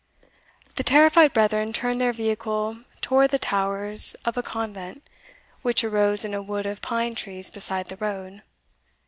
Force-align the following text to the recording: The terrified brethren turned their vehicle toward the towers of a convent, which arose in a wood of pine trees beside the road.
The 0.77 0.83
terrified 0.83 1.31
brethren 1.31 1.73
turned 1.73 2.01
their 2.01 2.11
vehicle 2.11 2.79
toward 3.01 3.29
the 3.29 3.37
towers 3.37 4.15
of 4.25 4.35
a 4.35 4.41
convent, 4.41 5.03
which 5.61 5.83
arose 5.83 6.25
in 6.25 6.33
a 6.33 6.41
wood 6.41 6.65
of 6.65 6.81
pine 6.81 7.13
trees 7.13 7.51
beside 7.51 7.85
the 7.85 7.97
road. 7.97 8.41